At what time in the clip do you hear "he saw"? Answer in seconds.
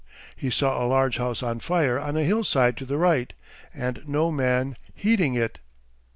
0.35-0.83